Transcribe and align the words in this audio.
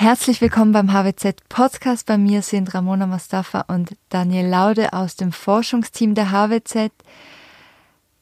Herzlich 0.00 0.40
willkommen 0.40 0.72
beim 0.72 0.94
HWZ 0.94 1.46
Podcast. 1.50 2.06
Bei 2.06 2.16
mir 2.16 2.40
sind 2.40 2.72
Ramona 2.72 3.06
Mustafa 3.06 3.66
und 3.68 3.94
Daniel 4.08 4.46
Laude 4.46 4.94
aus 4.94 5.14
dem 5.14 5.30
Forschungsteam 5.30 6.14
der 6.14 6.30
HWZ. 6.30 6.90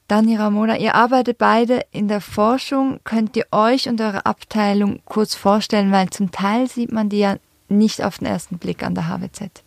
Daniel 0.09 0.41
Ramona, 0.41 0.77
ihr 0.77 0.97
arbeitet 0.97 1.39
beide 1.39 1.87
in 1.93 2.09
der 2.09 2.21
Forschung. 2.21 2.99
Könnt 3.05 3.37
ihr 3.37 3.47
euch 3.53 3.89
und 3.89 4.01
eure 4.01 4.27
Abteilung 4.27 4.99
kurz 5.05 5.37
vorstellen, 5.37 5.93
weil 5.93 6.11
zum 6.11 6.33
Teil 6.33 6.67
sieht 6.67 6.91
man 6.91 7.11
die 7.11 7.21
ja 7.21 7.37
nicht 7.69 8.03
auf 8.03 8.19
den 8.19 8.27
ersten 8.27 8.59
Blick 8.59 8.83
an 8.83 8.97
der 8.97 9.07
HWZ. 9.07 9.63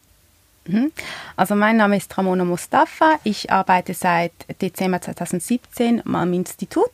Mhm. 0.66 0.92
Also 1.38 1.56
mein 1.56 1.78
Name 1.78 1.96
ist 1.96 2.18
Ramona 2.18 2.44
Mustafa. 2.44 3.20
Ich 3.24 3.54
arbeite 3.54 3.94
seit 3.94 4.34
Dezember 4.62 5.00
2017 5.00 6.06
am 6.06 6.34
Institut 6.34 6.92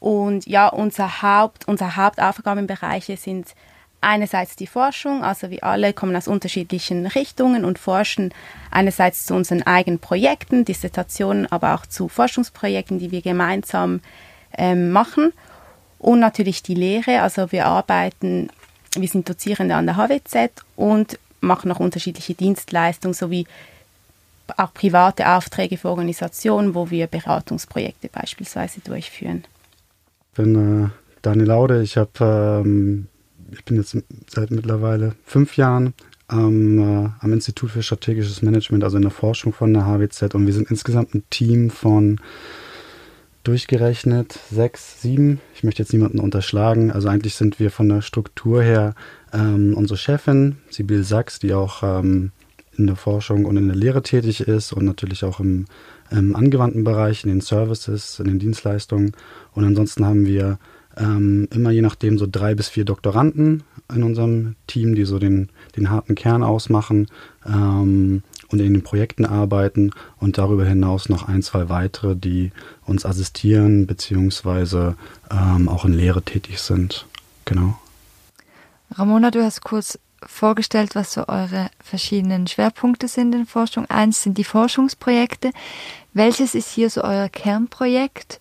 und 0.00 0.46
ja, 0.46 0.68
unser 0.68 1.22
Haupt, 1.22 1.66
unsere 1.66 1.96
Hauptaufgabenbereiche 1.96 3.16
sind 3.16 3.46
einerseits 4.04 4.56
die 4.56 4.66
Forschung, 4.66 5.24
also 5.24 5.50
wir 5.50 5.64
alle 5.64 5.92
kommen 5.92 6.14
aus 6.14 6.28
unterschiedlichen 6.28 7.06
Richtungen 7.06 7.64
und 7.64 7.78
forschen 7.78 8.32
einerseits 8.70 9.26
zu 9.26 9.34
unseren 9.34 9.62
eigenen 9.62 9.98
Projekten, 9.98 10.64
Dissertationen, 10.64 11.50
aber 11.50 11.74
auch 11.74 11.86
zu 11.86 12.08
Forschungsprojekten, 12.08 12.98
die 12.98 13.10
wir 13.10 13.22
gemeinsam 13.22 14.00
ähm, 14.56 14.90
machen. 14.90 15.32
Und 15.98 16.20
natürlich 16.20 16.62
die 16.62 16.74
Lehre, 16.74 17.22
also 17.22 17.50
wir 17.50 17.66
arbeiten, 17.66 18.50
wir 18.94 19.08
sind 19.08 19.28
Dozierende 19.28 19.74
an 19.74 19.86
der 19.86 19.96
HWZ 19.96 20.50
und 20.76 21.18
machen 21.40 21.68
noch 21.68 21.80
unterschiedliche 21.80 22.34
Dienstleistungen 22.34 23.14
sowie 23.14 23.46
auch 24.56 24.74
private 24.74 25.28
Aufträge 25.28 25.78
für 25.78 25.88
Organisationen, 25.88 26.74
wo 26.74 26.90
wir 26.90 27.06
Beratungsprojekte 27.06 28.08
beispielsweise 28.08 28.80
durchführen. 28.80 29.44
Ich 30.30 30.36
bin 30.36 30.84
äh, 30.84 30.88
Daniel 31.22 31.46
Laude, 31.46 31.82
ich 31.82 31.96
habe 31.96 32.62
ähm, 32.64 33.08
ich 33.58 33.64
bin 33.64 33.76
jetzt 33.76 33.96
seit 34.28 34.50
mittlerweile 34.50 35.14
fünf 35.24 35.56
Jahren 35.56 35.94
am, 36.26 36.78
äh, 36.78 37.08
am 37.20 37.32
Institut 37.32 37.70
für 37.70 37.82
strategisches 37.82 38.42
Management, 38.42 38.84
also 38.84 38.96
in 38.96 39.02
der 39.02 39.10
Forschung 39.10 39.52
von 39.52 39.72
der 39.72 39.86
HWZ. 39.86 40.34
Und 40.34 40.46
wir 40.46 40.52
sind 40.52 40.70
insgesamt 40.70 41.14
ein 41.14 41.22
Team 41.30 41.70
von 41.70 42.20
durchgerechnet 43.44 44.38
sechs, 44.50 45.02
sieben. 45.02 45.40
Ich 45.54 45.64
möchte 45.64 45.82
jetzt 45.82 45.92
niemanden 45.92 46.18
unterschlagen. 46.18 46.90
Also 46.90 47.08
eigentlich 47.08 47.34
sind 47.34 47.60
wir 47.60 47.70
von 47.70 47.88
der 47.88 48.00
Struktur 48.00 48.62
her 48.62 48.94
ähm, 49.32 49.74
unsere 49.76 49.98
Chefin, 49.98 50.56
Sibyl 50.70 51.04
Sachs, 51.04 51.38
die 51.38 51.52
auch 51.52 51.82
ähm, 51.82 52.32
in 52.76 52.86
der 52.86 52.96
Forschung 52.96 53.44
und 53.44 53.56
in 53.56 53.68
der 53.68 53.76
Lehre 53.76 54.02
tätig 54.02 54.40
ist 54.40 54.72
und 54.72 54.84
natürlich 54.84 55.24
auch 55.24 55.40
im, 55.40 55.66
im 56.10 56.34
angewandten 56.34 56.84
Bereich, 56.84 57.24
in 57.24 57.30
den 57.30 57.42
Services, 57.42 58.18
in 58.18 58.26
den 58.26 58.38
Dienstleistungen. 58.38 59.12
Und 59.52 59.64
ansonsten 59.64 60.06
haben 60.06 60.26
wir 60.26 60.58
ähm, 60.96 61.48
immer 61.52 61.70
je 61.70 61.82
nachdem 61.82 62.18
so 62.18 62.26
drei 62.30 62.54
bis 62.54 62.68
vier 62.68 62.84
Doktoranden 62.84 63.62
in 63.94 64.02
unserem 64.02 64.56
Team, 64.66 64.94
die 64.94 65.04
so 65.04 65.18
den, 65.18 65.48
den 65.76 65.90
harten 65.90 66.14
Kern 66.14 66.42
ausmachen 66.42 67.08
ähm, 67.46 68.22
und 68.48 68.60
in 68.60 68.72
den 68.72 68.82
Projekten 68.82 69.24
arbeiten 69.24 69.90
und 70.18 70.38
darüber 70.38 70.64
hinaus 70.64 71.08
noch 71.08 71.28
ein, 71.28 71.42
zwei 71.42 71.68
weitere, 71.68 72.14
die 72.16 72.52
uns 72.86 73.04
assistieren 73.04 73.86
beziehungsweise 73.86 74.96
ähm, 75.30 75.68
auch 75.68 75.84
in 75.84 75.92
Lehre 75.92 76.22
tätig 76.22 76.60
sind. 76.60 77.06
Genau. 77.44 77.78
Ramona, 78.92 79.30
du 79.30 79.42
hast 79.42 79.62
kurz 79.62 79.98
vorgestellt, 80.26 80.94
was 80.94 81.12
so 81.12 81.28
eure 81.28 81.68
verschiedenen 81.82 82.46
Schwerpunkte 82.46 83.08
sind 83.08 83.34
in 83.34 83.46
Forschung. 83.46 83.86
Eins 83.90 84.22
sind 84.22 84.38
die 84.38 84.44
Forschungsprojekte. 84.44 85.50
Welches 86.14 86.54
ist 86.54 86.70
hier 86.70 86.88
so 86.88 87.02
euer 87.02 87.28
Kernprojekt? 87.28 88.40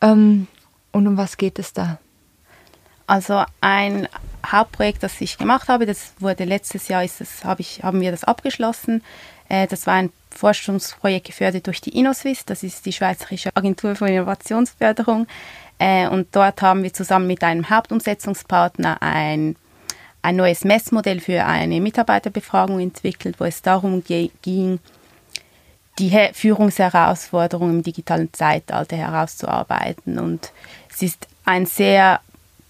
Ähm, 0.00 0.46
und 0.92 1.06
um 1.06 1.16
was 1.16 1.36
geht 1.36 1.58
es 1.58 1.72
da? 1.72 1.98
Also 3.06 3.44
ein 3.60 4.06
Hauptprojekt, 4.46 5.02
das 5.02 5.20
ich 5.20 5.38
gemacht 5.38 5.68
habe, 5.68 5.86
das 5.86 6.12
wurde 6.18 6.44
letztes 6.44 6.88
Jahr, 6.88 7.04
ist 7.04 7.20
das, 7.20 7.44
hab 7.44 7.60
ich, 7.60 7.82
haben 7.82 8.00
wir 8.00 8.10
das 8.10 8.24
abgeschlossen. 8.24 9.02
Äh, 9.48 9.66
das 9.66 9.86
war 9.86 9.94
ein 9.94 10.10
Forschungsprojekt 10.30 11.26
gefördert 11.26 11.66
durch 11.66 11.80
die 11.80 11.96
InnoSwiss, 11.98 12.44
das 12.44 12.62
ist 12.62 12.86
die 12.86 12.92
Schweizerische 12.92 13.50
Agentur 13.54 13.96
für 13.96 14.08
Innovationsförderung. 14.08 15.26
Äh, 15.78 16.08
und 16.08 16.28
dort 16.32 16.60
haben 16.60 16.82
wir 16.82 16.92
zusammen 16.92 17.26
mit 17.26 17.42
einem 17.42 17.70
Hauptumsetzungspartner 17.70 19.00
ein, 19.00 19.56
ein 20.22 20.36
neues 20.36 20.64
Messmodell 20.64 21.20
für 21.20 21.44
eine 21.44 21.80
Mitarbeiterbefragung 21.80 22.80
entwickelt, 22.80 23.40
wo 23.40 23.44
es 23.44 23.62
darum 23.62 24.02
ging, 24.04 24.80
die 25.98 26.12
Führungsherausforderungen 26.32 27.76
im 27.76 27.82
digitalen 27.82 28.32
Zeitalter 28.32 28.96
herauszuarbeiten. 28.96 30.18
Und 30.18 30.52
es 30.90 31.02
ist 31.02 31.26
ein 31.44 31.66
sehr 31.66 32.20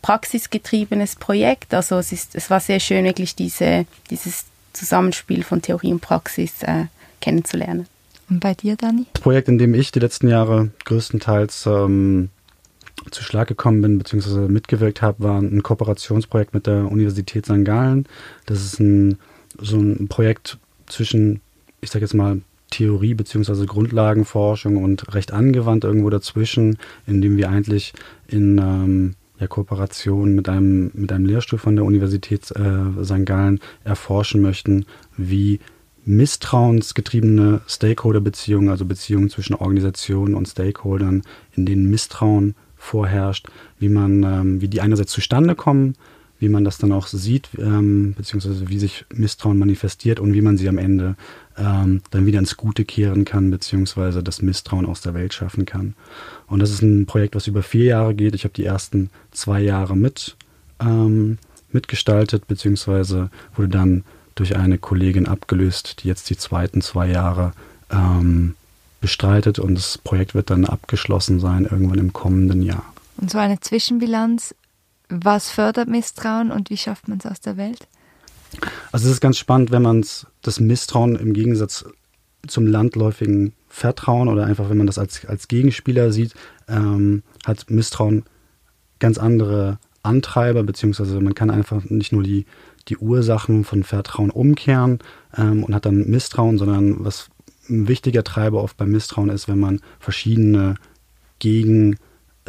praxisgetriebenes 0.02 1.16
Projekt. 1.16 1.74
Also 1.74 1.96
es, 1.96 2.12
ist, 2.12 2.34
es 2.34 2.50
war 2.50 2.60
sehr 2.60 2.80
schön, 2.80 3.04
wirklich 3.04 3.34
diese, 3.34 3.86
dieses 4.10 4.46
Zusammenspiel 4.72 5.42
von 5.42 5.62
Theorie 5.62 5.92
und 5.92 6.00
Praxis 6.00 6.62
äh, 6.62 6.84
kennenzulernen. 7.20 7.86
Und 8.30 8.40
bei 8.40 8.54
dir, 8.54 8.76
Dani? 8.76 9.06
Das 9.12 9.22
Projekt, 9.22 9.48
in 9.48 9.58
dem 9.58 9.74
ich 9.74 9.90
die 9.90 10.00
letzten 10.00 10.28
Jahre 10.28 10.70
größtenteils 10.84 11.66
ähm, 11.66 12.28
zu 13.10 13.22
Schlag 13.22 13.48
gekommen 13.48 13.80
bin, 13.80 13.98
beziehungsweise 13.98 14.40
mitgewirkt 14.40 15.02
habe, 15.02 15.24
war 15.24 15.40
ein 15.40 15.62
Kooperationsprojekt 15.62 16.54
mit 16.54 16.66
der 16.66 16.90
Universität 16.90 17.46
St. 17.46 17.64
Gallen. 17.64 18.06
Das 18.46 18.62
ist 18.62 18.80
ein, 18.80 19.18
so 19.58 19.78
ein 19.78 20.08
Projekt 20.08 20.58
zwischen, 20.86 21.40
ich 21.80 21.90
sage 21.90 22.04
jetzt 22.04 22.14
mal, 22.14 22.40
Theorie 22.70 23.14
bzw. 23.14 23.66
Grundlagenforschung 23.66 24.76
und 24.76 25.14
recht 25.14 25.32
angewandt 25.32 25.84
irgendwo 25.84 26.10
dazwischen, 26.10 26.78
indem 27.06 27.36
wir 27.36 27.48
eigentlich 27.48 27.92
in 28.26 28.58
ähm, 28.58 29.14
ja, 29.38 29.46
Kooperation 29.46 30.34
mit 30.34 30.48
einem, 30.48 30.90
mit 30.94 31.12
einem 31.12 31.26
Lehrstuhl 31.26 31.58
von 31.58 31.76
der 31.76 31.84
Universität 31.84 32.50
äh, 32.52 33.04
St. 33.04 33.24
Gallen 33.24 33.60
erforschen 33.84 34.42
möchten, 34.42 34.86
wie 35.16 35.60
misstrauensgetriebene 36.04 37.60
Stakeholder-Beziehungen, 37.66 38.70
also 38.70 38.84
Beziehungen 38.84 39.28
zwischen 39.28 39.54
Organisationen 39.54 40.34
und 40.34 40.48
Stakeholdern, 40.48 41.22
in 41.54 41.66
denen 41.66 41.90
Misstrauen 41.90 42.54
vorherrscht, 42.76 43.48
wie 43.78 43.88
man, 43.88 44.22
ähm, 44.22 44.60
wie 44.60 44.68
die 44.68 44.80
einerseits 44.80 45.12
zustande 45.12 45.54
kommen, 45.54 45.94
wie 46.38 46.48
man 46.48 46.64
das 46.64 46.78
dann 46.78 46.92
auch 46.92 47.06
sieht, 47.06 47.48
ähm, 47.58 48.14
beziehungsweise 48.16 48.68
wie 48.68 48.78
sich 48.78 49.04
Misstrauen 49.12 49.58
manifestiert 49.58 50.20
und 50.20 50.34
wie 50.34 50.40
man 50.40 50.56
sie 50.56 50.68
am 50.68 50.78
Ende 50.78 51.16
ähm, 51.56 52.02
dann 52.10 52.26
wieder 52.26 52.38
ins 52.38 52.56
Gute 52.56 52.84
kehren 52.84 53.24
kann, 53.24 53.50
beziehungsweise 53.50 54.22
das 54.22 54.42
Misstrauen 54.42 54.86
aus 54.86 55.00
der 55.00 55.14
Welt 55.14 55.34
schaffen 55.34 55.66
kann. 55.66 55.94
Und 56.46 56.60
das 56.60 56.70
ist 56.70 56.82
ein 56.82 57.06
Projekt, 57.06 57.34
was 57.34 57.46
über 57.46 57.62
vier 57.62 57.84
Jahre 57.84 58.14
geht. 58.14 58.34
Ich 58.34 58.44
habe 58.44 58.54
die 58.54 58.64
ersten 58.64 59.10
zwei 59.32 59.60
Jahre 59.60 59.96
mit 59.96 60.36
ähm, 60.80 61.38
mitgestaltet, 61.72 62.46
beziehungsweise 62.46 63.30
wurde 63.54 63.68
dann 63.68 64.04
durch 64.34 64.56
eine 64.56 64.78
Kollegin 64.78 65.26
abgelöst, 65.26 66.02
die 66.02 66.08
jetzt 66.08 66.30
die 66.30 66.36
zweiten 66.36 66.80
zwei 66.80 67.08
Jahre 67.08 67.52
ähm, 67.90 68.54
bestreitet 69.00 69.58
und 69.58 69.74
das 69.74 69.98
Projekt 69.98 70.34
wird 70.34 70.50
dann 70.50 70.64
abgeschlossen 70.64 71.40
sein 71.40 71.64
irgendwann 71.64 71.98
im 71.98 72.12
kommenden 72.12 72.62
Jahr. 72.62 72.84
Und 73.16 73.30
so 73.30 73.38
eine 73.38 73.60
Zwischenbilanz, 73.60 74.54
was 75.08 75.50
fördert 75.50 75.88
Misstrauen 75.88 76.50
und 76.50 76.70
wie 76.70 76.76
schafft 76.76 77.08
man 77.08 77.18
es 77.18 77.26
aus 77.26 77.40
der 77.40 77.56
Welt? 77.56 77.88
Also 78.92 79.06
es 79.06 79.14
ist 79.14 79.20
ganz 79.20 79.38
spannend, 79.38 79.70
wenn 79.70 79.82
man 79.82 80.04
das 80.42 80.60
Misstrauen 80.60 81.16
im 81.16 81.32
Gegensatz 81.32 81.84
zum 82.46 82.66
landläufigen 82.66 83.52
Vertrauen 83.68 84.28
oder 84.28 84.46
einfach, 84.46 84.70
wenn 84.70 84.78
man 84.78 84.86
das 84.86 84.98
als, 84.98 85.24
als 85.26 85.48
Gegenspieler 85.48 86.12
sieht, 86.12 86.34
ähm, 86.68 87.22
hat 87.46 87.70
Misstrauen 87.70 88.24
ganz 88.98 89.18
andere 89.18 89.78
Antreiber, 90.02 90.62
beziehungsweise 90.62 91.20
man 91.20 91.34
kann 91.34 91.50
einfach 91.50 91.84
nicht 91.84 92.12
nur 92.12 92.22
die, 92.22 92.46
die 92.88 92.96
Ursachen 92.96 93.64
von 93.64 93.82
Vertrauen 93.82 94.30
umkehren 94.30 95.00
ähm, 95.36 95.64
und 95.64 95.74
hat 95.74 95.84
dann 95.84 96.08
Misstrauen, 96.08 96.58
sondern 96.58 97.04
was 97.04 97.28
ein 97.68 97.88
wichtiger 97.88 98.24
Treiber 98.24 98.62
oft 98.62 98.76
beim 98.76 98.90
Misstrauen 98.90 99.28
ist, 99.28 99.48
wenn 99.48 99.60
man 99.60 99.80
verschiedene 100.00 100.76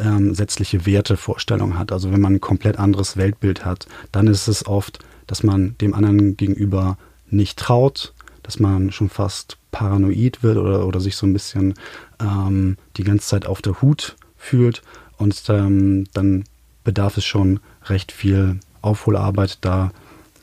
gegensätzliche 0.02 0.86
Wertevorstellungen 0.86 1.78
hat. 1.78 1.92
Also 1.92 2.12
wenn 2.12 2.20
man 2.20 2.34
ein 2.34 2.40
komplett 2.40 2.78
anderes 2.78 3.16
Weltbild 3.16 3.64
hat, 3.64 3.86
dann 4.12 4.26
ist 4.26 4.48
es 4.48 4.66
oft 4.66 5.00
dass 5.30 5.44
man 5.44 5.76
dem 5.78 5.94
anderen 5.94 6.36
gegenüber 6.36 6.98
nicht 7.30 7.56
traut, 7.56 8.12
dass 8.42 8.58
man 8.58 8.90
schon 8.90 9.08
fast 9.08 9.58
paranoid 9.70 10.42
wird 10.42 10.56
oder, 10.56 10.84
oder 10.88 10.98
sich 10.98 11.14
so 11.14 11.24
ein 11.24 11.32
bisschen 11.32 11.74
ähm, 12.20 12.76
die 12.96 13.04
ganze 13.04 13.28
Zeit 13.28 13.46
auf 13.46 13.62
der 13.62 13.80
Hut 13.80 14.16
fühlt. 14.36 14.82
Und 15.18 15.40
ähm, 15.48 16.08
dann 16.14 16.42
bedarf 16.82 17.16
es 17.16 17.24
schon 17.24 17.60
recht 17.84 18.10
viel 18.10 18.58
Aufholarbeit, 18.82 19.58
da 19.60 19.92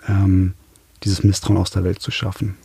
ähm, 0.08 0.54
dieses 1.04 1.22
Misstrauen 1.22 1.58
aus 1.58 1.72
der 1.72 1.84
Welt 1.84 2.02
zu 2.02 2.12
schaffen. 2.12 2.58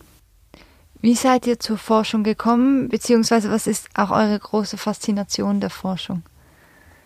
Wie 1.00 1.17
seid 1.17 1.49
ihr 1.49 1.59
zur 1.59 1.77
Forschung 1.77 2.23
gekommen, 2.23 2.88
beziehungsweise 2.88 3.50
was 3.50 3.67
ist 3.67 3.88
auch 3.95 4.12
eure 4.12 4.38
große 4.38 4.77
Faszination 4.77 5.59
der 5.59 5.71
Forschung? 5.71 6.23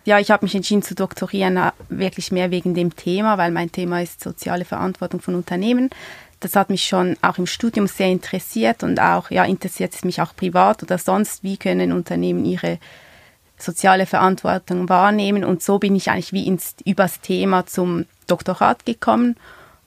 Ja, 0.06 0.20
ich 0.20 0.30
habe 0.30 0.46
mich 0.46 0.54
entschieden 0.54 0.82
zu 0.82 0.94
doktorieren, 0.94 1.56
äh, 1.56 1.72
wirklich 1.88 2.30
mehr 2.32 2.50
wegen 2.50 2.74
dem 2.74 2.94
Thema, 2.94 3.38
weil 3.38 3.50
mein 3.50 3.72
Thema 3.72 4.00
ist 4.00 4.22
soziale 4.22 4.64
Verantwortung 4.64 5.20
von 5.20 5.34
Unternehmen. 5.34 5.90
Das 6.38 6.54
hat 6.54 6.70
mich 6.70 6.86
schon 6.86 7.16
auch 7.22 7.38
im 7.38 7.46
Studium 7.46 7.88
sehr 7.88 8.08
interessiert 8.08 8.84
und 8.84 9.00
auch, 9.00 9.30
ja, 9.30 9.44
interessiert 9.44 9.94
es 9.94 10.04
mich 10.04 10.22
auch 10.22 10.34
privat 10.36 10.82
oder 10.82 10.96
sonst, 10.96 11.42
wie 11.42 11.56
können 11.56 11.92
Unternehmen 11.92 12.44
ihre 12.44 12.78
soziale 13.58 14.06
Verantwortung 14.06 14.88
wahrnehmen. 14.88 15.44
Und 15.44 15.62
so 15.62 15.78
bin 15.78 15.96
ich 15.96 16.08
eigentlich 16.10 16.32
wie 16.32 16.46
ins, 16.46 16.76
übers 16.84 17.20
Thema 17.20 17.66
zum 17.66 18.06
Doktorat 18.28 18.86
gekommen. 18.86 19.36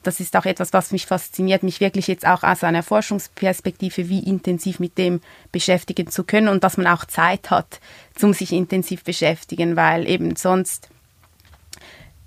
Das 0.02 0.20
ist 0.20 0.34
auch 0.36 0.46
etwas, 0.46 0.72
was 0.72 0.92
mich 0.92 1.06
fasziniert, 1.06 1.62
mich 1.62 1.80
wirklich 1.80 2.06
jetzt 2.06 2.26
auch 2.26 2.42
aus 2.42 2.64
einer 2.64 2.82
Forschungsperspektive 2.82 4.08
wie 4.08 4.20
intensiv 4.20 4.80
mit 4.80 4.96
dem 4.96 5.20
beschäftigen 5.52 6.08
zu 6.08 6.24
können 6.24 6.48
und 6.48 6.64
dass 6.64 6.76
man 6.76 6.86
auch 6.86 7.04
Zeit 7.04 7.50
hat, 7.50 7.80
zum 8.14 8.32
sich 8.32 8.52
intensiv 8.52 9.04
beschäftigen, 9.04 9.76
weil 9.76 10.08
eben 10.08 10.36
sonst 10.36 10.88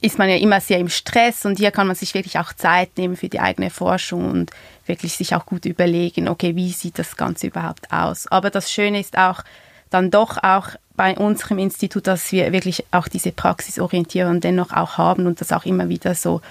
ist 0.02 0.20
man 0.20 0.30
ja 0.30 0.36
immer 0.36 0.60
sehr 0.60 0.80
im 0.80 0.90
Stress 0.90 1.46
und 1.46 1.58
hier 1.58 1.72
kann 1.72 1.88
man 1.88 1.96
sich 1.96 2.14
wirklich 2.14 2.38
auch 2.38 2.52
Zeit 2.54 2.98
nehmen 2.98 3.16
für 3.16 3.30
die 3.30 3.40
eigene 3.40 3.70
Forschung 3.70 4.30
und 4.30 4.52
wirklich 4.86 5.14
sich 5.14 5.34
auch 5.34 5.46
gut 5.46 5.66
überlegen, 5.66 6.28
okay, 6.28 6.56
wie 6.56 6.74
sieht 6.74 7.00
das 7.00 7.16
Ganze 7.16 7.48
überhaupt 7.48 7.92
aus. 7.92 8.28
Aber 8.28 8.50
das 8.50 8.70
Schöne 8.70 9.00
ist 9.00 9.18
auch 9.18 9.44
dann 9.90 10.12
doch 10.12 10.44
auch 10.44 10.70
bei 10.96 11.16
unserem 11.18 11.58
Institut, 11.58 12.08
dass 12.08 12.32
wir 12.34 12.52
wirklich 12.52 12.84
auch 12.92 13.08
diese 13.08 13.32
Praxisorientierung 13.32 14.42
dennoch 14.42 14.74
auch 14.74 14.98
haben 14.98 15.26
und 15.26 15.40
das 15.40 15.54
auch 15.54 15.66
immer 15.66 15.88
wieder 15.88 16.16
so 16.16 16.42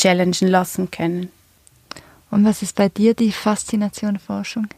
challengen 0.00 0.48
lassen 0.48 0.90
können. 0.90 1.28
Und 2.30 2.44
was 2.44 2.62
ist 2.62 2.76
bei 2.76 2.88
dir 2.88 3.14
die 3.14 3.32
Faszination 3.32 4.18
Forschung? 4.18 4.68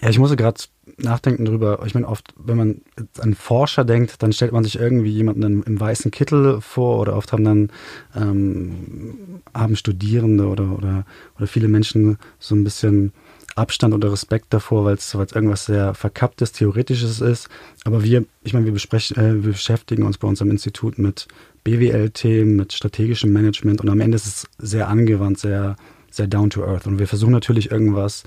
Ja, 0.00 0.10
ich 0.10 0.18
musste 0.18 0.36
gerade 0.36 0.60
nachdenken 0.98 1.44
drüber. 1.44 1.80
Ich 1.86 1.94
meine, 1.94 2.08
oft, 2.08 2.34
wenn 2.36 2.56
man 2.56 2.80
an 3.18 3.34
Forscher 3.34 3.84
denkt, 3.84 4.22
dann 4.22 4.32
stellt 4.32 4.52
man 4.52 4.64
sich 4.64 4.78
irgendwie 4.78 5.10
jemanden 5.10 5.42
im, 5.42 5.62
im 5.62 5.80
weißen 5.80 6.10
Kittel 6.10 6.60
vor 6.60 6.98
oder 6.98 7.16
oft 7.16 7.32
haben 7.32 7.44
dann 7.44 7.70
ähm, 8.16 9.40
haben 9.54 9.76
Studierende 9.76 10.48
oder, 10.48 10.76
oder, 10.76 11.04
oder 11.36 11.46
viele 11.46 11.68
Menschen 11.68 12.18
so 12.38 12.54
ein 12.54 12.64
bisschen 12.64 13.12
Abstand 13.54 13.94
oder 13.94 14.12
Respekt 14.12 14.46
davor, 14.50 14.84
weil 14.84 14.94
es 14.94 15.14
irgendwas 15.14 15.66
sehr 15.66 15.94
verkapptes, 15.94 16.52
theoretisches 16.52 17.20
ist. 17.20 17.48
Aber 17.84 18.02
wir, 18.02 18.24
ich 18.42 18.54
meine, 18.54 18.66
wir, 18.66 18.72
äh, 18.72 19.44
wir 19.44 19.52
beschäftigen 19.52 20.04
uns 20.04 20.18
bei 20.18 20.28
uns 20.28 20.40
am 20.40 20.50
Institut 20.50 20.98
mit 20.98 21.28
BWL-Themen, 21.64 22.56
mit 22.56 22.72
strategischem 22.72 23.32
Management 23.32 23.80
und 23.80 23.90
am 23.90 24.00
Ende 24.00 24.16
ist 24.16 24.26
es 24.26 24.46
sehr 24.58 24.88
angewandt, 24.88 25.38
sehr, 25.38 25.76
sehr 26.10 26.26
down 26.26 26.50
to 26.50 26.64
earth. 26.64 26.86
Und 26.86 26.98
wir 26.98 27.06
versuchen 27.06 27.32
natürlich 27.32 27.70
irgendwas 27.70 28.24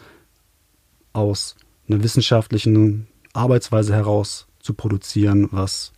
aus 1.13 1.55
einer 1.87 2.03
wissenschaftlichen 2.03 3.07
Arbeitsweise 3.33 3.93
heraus 3.93 4.47
zu 4.59 4.73
produzieren, 4.73 5.47
was 5.51 5.93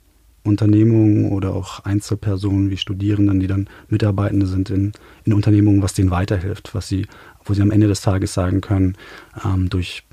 Unternehmungen 0.47 1.31
oder 1.31 1.53
auch 1.53 1.81
Einzelpersonen 1.81 2.69
wie 2.69 2.77
Studierenden, 2.77 3.39
die 3.39 3.47
dann 3.47 3.69
Mitarbeitende 3.89 4.47
sind 4.47 4.69
in, 4.69 4.93
in 5.25 5.33
Unternehmungen, 5.33 5.81
was 5.81 5.93
denen 5.93 6.11
weiterhilft, 6.11 6.73
was 6.73 6.87
sie, 6.87 7.05
wo 7.47 7.53
sie 7.53 7.61
am 7.61 7.71
Ende 7.71 7.87
des 7.87 8.01
Tages 8.01 8.33
sagen 8.33 8.61
können, 8.61 8.95
ähm, 9.43 9.69
durch 9.69 10.03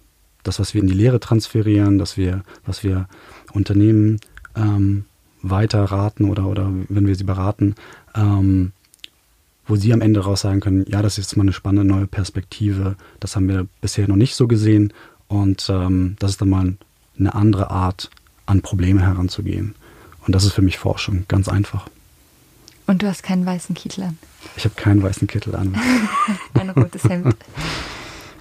das, 0.42 0.58
was 0.58 0.74
wir 0.74 0.80
in 0.80 0.86
die 0.86 0.94
Lehre 0.94 1.20
transferieren, 1.20 1.98
dass 1.98 2.16
wir, 2.16 2.42
was 2.64 2.84
wir 2.84 3.08
Unternehmen 3.52 4.20
ähm, 4.56 5.04
weiter 5.42 5.84
raten 5.84 6.24
oder, 6.30 6.46
oder 6.46 6.70
wenn 6.88 7.06
wir 7.06 7.14
sie 7.14 7.24
beraten, 7.24 7.74
ähm, 8.14 8.72
wo 9.66 9.76
sie 9.76 9.92
am 9.92 10.02
Ende 10.02 10.20
raus 10.20 10.42
sagen 10.42 10.60
können, 10.60 10.84
ja, 10.88 11.02
das 11.02 11.18
ist 11.18 11.24
jetzt 11.24 11.36
mal 11.36 11.42
eine 11.42 11.52
spannende 11.52 11.90
neue 11.90 12.06
Perspektive, 12.06 12.96
das 13.20 13.34
haben 13.34 13.48
wir 13.48 13.66
bisher 13.80 14.06
noch 14.08 14.16
nicht 14.16 14.34
so 14.34 14.46
gesehen 14.46 14.92
und 15.26 15.66
ähm, 15.70 16.16
das 16.18 16.32
ist 16.32 16.40
dann 16.40 16.50
mal 16.50 16.76
eine 17.18 17.34
andere 17.34 17.70
Art, 17.70 18.10
an 18.46 18.60
Probleme 18.60 19.00
heranzugehen. 19.00 19.74
Und 20.26 20.34
das 20.34 20.44
ist 20.44 20.52
für 20.52 20.62
mich 20.62 20.78
Forschung, 20.78 21.24
ganz 21.28 21.48
einfach. 21.48 21.88
Und 22.86 23.02
du 23.02 23.06
hast 23.06 23.22
keinen 23.22 23.46
weißen 23.46 23.74
Kittel 23.74 24.04
an? 24.04 24.18
Ich 24.56 24.64
habe 24.64 24.74
keinen 24.74 25.02
weißen 25.02 25.26
Kittel 25.26 25.54
an. 25.56 25.74
Ein 26.54 26.70
rotes 26.70 27.04
Hemd. 27.04 27.36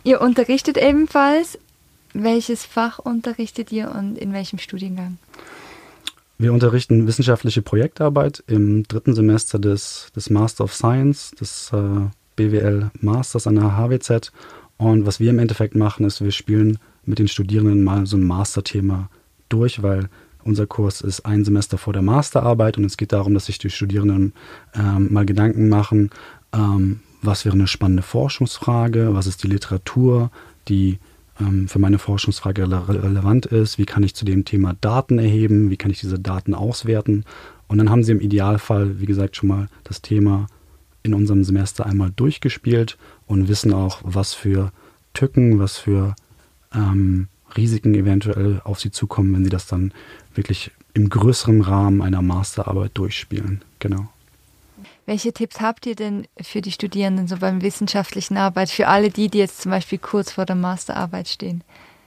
ihr 0.03 0.21
unterrichtet 0.21 0.77
ebenfalls. 0.77 1.57
Welches 2.13 2.63
Fach 2.63 2.99
unterrichtet 2.99 3.71
ihr 3.71 3.91
und 3.91 4.17
in 4.17 4.33
welchem 4.33 4.59
Studiengang? 4.59 5.17
Wir 6.37 6.53
unterrichten 6.53 7.07
wissenschaftliche 7.07 7.61
Projektarbeit 7.61 8.43
im 8.47 8.83
dritten 8.83 9.15
Semester 9.15 9.59
des, 9.59 10.07
des 10.15 10.29
Master 10.29 10.65
of 10.65 10.73
Science, 10.73 11.31
des 11.31 11.71
äh, 11.73 12.09
BWL 12.35 12.91
Masters 12.99 13.47
an 13.47 13.55
der 13.55 13.77
HWZ. 13.77 14.31
Und 14.77 15.05
was 15.05 15.19
wir 15.19 15.29
im 15.29 15.39
Endeffekt 15.39 15.75
machen, 15.75 16.05
ist, 16.05 16.21
wir 16.21 16.31
spielen 16.31 16.79
mit 17.05 17.19
den 17.19 17.27
Studierenden 17.27 17.83
mal 17.83 18.05
so 18.05 18.17
ein 18.17 18.23
Masterthema 18.23 19.09
durch, 19.49 19.81
weil 19.83 20.09
unser 20.45 20.67
Kurs 20.67 21.01
ist 21.01 21.25
ein 21.25 21.45
Semester 21.45 21.77
vor 21.77 21.93
der 21.93 22.01
Masterarbeit 22.01 22.77
und 22.77 22.85
es 22.85 22.97
geht 22.97 23.11
darum, 23.11 23.33
dass 23.33 23.45
sich 23.45 23.57
die 23.57 23.69
Studierenden 23.69 24.33
ähm, 24.75 25.11
mal 25.11 25.25
Gedanken 25.25 25.69
machen, 25.69 26.09
ähm, 26.53 27.01
was 27.21 27.45
wäre 27.45 27.55
eine 27.55 27.67
spannende 27.67 28.03
Forschungsfrage, 28.03 29.13
was 29.13 29.27
ist 29.27 29.43
die 29.43 29.47
Literatur, 29.47 30.31
die 30.67 30.99
ähm, 31.39 31.67
für 31.67 31.79
meine 31.79 31.99
Forschungsfrage 31.99 32.63
relevant 32.63 33.45
ist, 33.45 33.77
wie 33.77 33.85
kann 33.85 34.03
ich 34.03 34.15
zu 34.15 34.25
dem 34.25 34.45
Thema 34.45 34.75
Daten 34.81 35.19
erheben, 35.19 35.69
wie 35.69 35.77
kann 35.77 35.91
ich 35.91 35.99
diese 35.99 36.19
Daten 36.19 36.53
auswerten. 36.53 37.25
Und 37.67 37.77
dann 37.77 37.89
haben 37.89 38.03
sie 38.03 38.11
im 38.11 38.21
Idealfall, 38.21 38.99
wie 38.99 39.05
gesagt, 39.05 39.35
schon 39.35 39.49
mal 39.49 39.67
das 39.83 40.01
Thema 40.01 40.47
in 41.01 41.13
unserem 41.13 41.43
Semester 41.43 41.85
einmal 41.85 42.11
durchgespielt 42.15 42.97
und 43.25 43.47
wissen 43.47 43.73
auch, 43.73 43.99
was 44.03 44.33
für 44.33 44.71
Tücken, 45.13 45.59
was 45.59 45.77
für 45.77 46.15
ähm, 46.73 47.27
Risiken 47.55 47.93
eventuell 47.93 48.61
auf 48.63 48.79
sie 48.79 48.91
zukommen, 48.91 49.33
wenn 49.33 49.43
sie 49.43 49.49
das 49.49 49.67
dann 49.67 49.93
wirklich 50.35 50.71
im 50.93 51.09
größeren 51.09 51.61
Rahmen 51.61 52.01
einer 52.01 52.21
Masterarbeit 52.21 52.91
durchspielen. 52.93 53.61
Genau. 53.79 54.07
Welche 55.05 55.33
Tipps 55.33 55.59
habt 55.59 55.85
ihr 55.85 55.95
denn 55.95 56.27
für 56.41 56.61
die 56.61 56.71
Studierenden 56.71 57.27
so 57.27 57.37
beim 57.37 57.61
wissenschaftlichen 57.61 58.37
Arbeit, 58.37 58.69
für 58.69 58.87
alle 58.87 59.09
die, 59.09 59.27
die 59.27 59.39
jetzt 59.39 59.61
zum 59.61 59.71
Beispiel 59.71 59.97
kurz 59.97 60.31
vor 60.31 60.45
der 60.45 60.55
Masterarbeit 60.55 61.27
stehen? 61.27 61.61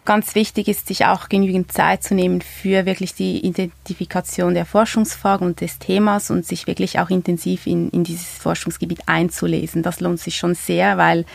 Ganz 0.06 0.34
wichtig 0.34 0.68
ist, 0.68 0.86
sich 0.86 1.04
auch 1.04 1.28
genügend 1.28 1.72
Zeit 1.72 2.04
zu 2.04 2.14
nehmen 2.14 2.40
für 2.40 2.86
wirklich 2.86 3.12
die 3.14 3.44
Identifikation 3.44 4.54
der 4.54 4.64
Forschungsfragen 4.64 5.48
und 5.48 5.60
des 5.60 5.78
Themas 5.78 6.30
und 6.30 6.46
sich 6.46 6.66
wirklich 6.66 7.00
auch 7.00 7.10
intensiv 7.10 7.66
in, 7.66 7.90
in 7.90 8.04
dieses 8.04 8.38
Forschungsgebiet 8.38 9.00
einzulesen. 9.06 9.82
Das 9.82 10.00
lohnt 10.00 10.20
sich 10.20 10.36
schon 10.36 10.54
sehr, 10.54 10.96
weil 10.96 11.26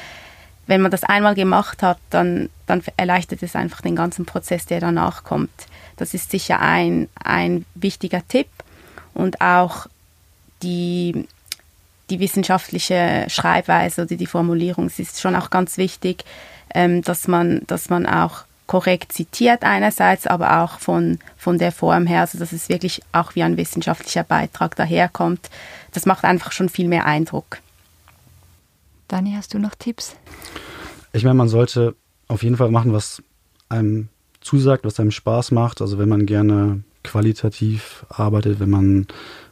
wenn 0.68 0.82
man 0.82 0.90
das 0.90 1.04
einmal 1.04 1.36
gemacht 1.36 1.84
hat, 1.84 2.00
dann, 2.10 2.50
dann 2.66 2.82
erleichtert 2.96 3.44
es 3.44 3.56
einfach 3.58 3.82
den 3.82 3.96
ganzen 3.96 4.26
Prozess, 4.26 4.66
der 4.66 4.80
danach 4.80 5.26
kommt. 5.26 5.52
Das 6.02 6.14
ist 6.14 6.32
sicher 6.32 6.60
ein, 6.60 7.10
ein 7.16 7.66
wichtiger 7.76 8.28
Tipp 8.28 8.48
und 9.14 9.40
auch 9.42 9.88
die 10.64 11.28
die 12.12 12.20
wissenschaftliche 12.20 13.26
Schreibweise 13.30 14.04
oder 14.04 14.16
die 14.16 14.26
Formulierung. 14.26 14.88
Es 14.88 15.00
ist 15.00 15.22
schon 15.22 15.36
auch 15.36 15.50
ganz 15.50 15.78
wichtig, 15.78 16.26
ähm, 16.76 17.02
dass, 17.02 17.28
man, 17.28 17.62
dass 17.68 17.90
man 17.90 18.06
auch 18.06 18.44
korrekt 18.68 19.14
zitiert 19.14 19.64
einerseits, 19.64 20.28
aber 20.28 20.62
auch 20.62 20.80
von, 20.80 21.20
von 21.38 21.58
der 21.58 21.72
Form 21.72 22.06
her, 22.06 22.22
also 22.22 22.38
dass 22.38 22.52
es 22.52 22.70
wirklich 22.70 23.02
auch 23.12 23.36
wie 23.36 23.44
ein 23.44 23.58
wissenschaftlicher 23.58 24.24
Beitrag 24.24 24.76
daherkommt. 24.76 25.50
Das 25.94 26.06
macht 26.06 26.24
einfach 26.24 26.52
schon 26.52 26.70
viel 26.70 26.88
mehr 26.88 27.06
Eindruck. 27.06 27.60
Dani, 29.08 29.34
hast 29.36 29.54
du 29.54 29.60
noch 29.60 29.76
Tipps? 29.76 30.16
Ich 31.14 31.24
meine, 31.24 31.36
man 31.36 31.50
sollte 31.50 31.96
auf 32.28 32.44
jeden 32.44 32.56
Fall 32.56 32.72
machen, 32.72 32.94
was 32.94 33.22
einem 33.68 34.08
zusagt, 34.42 34.86
was 34.86 35.00
einem 35.00 35.12
Spaß 35.12 35.52
macht. 35.52 35.82
Also 35.82 35.98
wenn 35.98 36.10
man 36.10 36.26
gerne 36.26 36.84
qualitativ 37.04 38.06
arbeitet, 38.10 38.60
wenn 38.60 38.70
man 38.70 39.08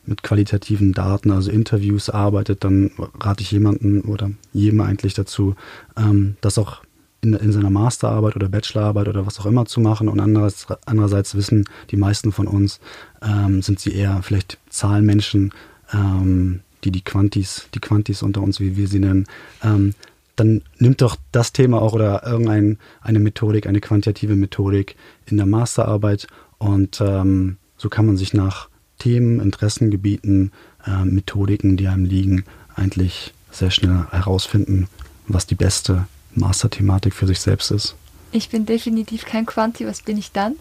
mit 0.05 0.23
qualitativen 0.23 0.93
Daten, 0.93 1.31
also 1.31 1.51
Interviews 1.51 2.09
arbeitet, 2.09 2.63
dann 2.63 2.91
rate 3.19 3.41
ich 3.41 3.51
jemanden 3.51 4.01
oder 4.01 4.31
jedem 4.53 4.81
eigentlich 4.81 5.13
dazu, 5.13 5.55
ähm, 5.97 6.35
das 6.41 6.57
auch 6.57 6.81
in, 7.21 7.33
in 7.33 7.51
seiner 7.51 7.69
Masterarbeit 7.69 8.35
oder 8.35 8.49
Bachelorarbeit 8.49 9.07
oder 9.07 9.25
was 9.25 9.39
auch 9.39 9.45
immer 9.45 9.65
zu 9.65 9.81
machen. 9.81 10.07
Und 10.07 10.19
andererseits, 10.19 10.67
andererseits 10.85 11.35
wissen 11.35 11.65
die 11.91 11.97
meisten 11.97 12.31
von 12.31 12.47
uns, 12.47 12.79
ähm, 13.21 13.61
sind 13.61 13.79
sie 13.79 13.93
eher 13.93 14.21
vielleicht 14.23 14.57
Zahlenmenschen, 14.69 15.53
ähm, 15.93 16.61
die 16.83 16.91
die 16.91 17.03
Quantis, 17.03 17.67
die 17.73 17.79
Quantis 17.79 18.23
unter 18.23 18.41
uns, 18.41 18.59
wie 18.59 18.77
wir 18.77 18.87
sie 18.87 18.99
nennen, 18.99 19.27
ähm, 19.63 19.93
dann 20.39 20.61
nimmt 20.77 21.01
doch 21.01 21.17
das 21.31 21.51
Thema 21.51 21.81
auch 21.81 21.93
oder 21.93 22.25
irgendeine 22.25 22.77
eine 23.01 23.19
Methodik, 23.19 23.67
eine 23.67 23.81
quantitative 23.81 24.35
Methodik 24.35 24.95
in 25.25 25.37
der 25.37 25.45
Masterarbeit 25.45 26.27
und 26.57 27.01
ähm, 27.01 27.57
so 27.77 27.89
kann 27.89 28.05
man 28.05 28.17
sich 28.17 28.33
nach 28.33 28.69
Themen, 28.97 29.39
Interessengebieten, 29.39 30.51
äh, 30.85 31.05
Methodiken, 31.05 31.77
die 31.77 31.87
einem 31.87 32.05
liegen, 32.05 32.43
eigentlich 32.75 33.33
sehr 33.51 33.71
schnell 33.71 34.05
herausfinden, 34.11 34.87
was 35.27 35.47
die 35.47 35.55
beste 35.55 36.07
Masterthematik 36.35 37.13
für 37.13 37.27
sich 37.27 37.39
selbst 37.39 37.71
ist. 37.71 37.95
Ich 38.31 38.49
bin 38.49 38.65
definitiv 38.65 39.25
kein 39.25 39.45
Quanti, 39.45 39.87
was 39.87 40.01
bin 40.01 40.17
ich 40.17 40.31
dann? 40.31 40.55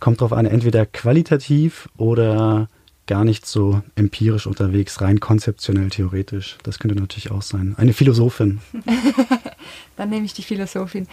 Kommt 0.00 0.20
darauf 0.20 0.32
an, 0.32 0.46
entweder 0.46 0.86
qualitativ 0.86 1.88
oder 1.96 2.68
gar 3.12 3.24
nicht 3.26 3.44
so 3.44 3.82
empirisch 3.94 4.46
unterwegs, 4.46 5.02
rein 5.02 5.20
konzeptionell, 5.20 5.90
theoretisch. 5.90 6.56
Das 6.62 6.78
könnte 6.78 6.98
natürlich 6.98 7.30
auch 7.30 7.42
sein. 7.42 7.74
Eine 7.76 7.92
Philosophin. 7.92 8.62
dann 9.98 10.08
nehme 10.08 10.24
ich 10.24 10.32
die 10.32 10.42
Philosophin. 10.42 11.06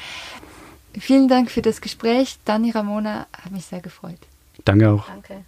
Vielen 0.98 1.28
Dank 1.28 1.52
für 1.52 1.62
das 1.62 1.82
Gespräch. 1.82 2.38
Dani 2.46 2.72
Ramona 2.72 3.28
hat 3.34 3.52
mich 3.52 3.66
sehr 3.66 3.82
gefreut. 3.82 4.20
Danke 4.64 4.90
auch. 4.90 5.08
Danke. 5.08 5.44